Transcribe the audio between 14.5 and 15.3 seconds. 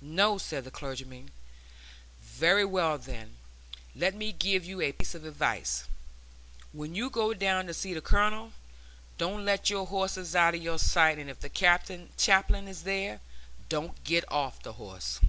the horse!"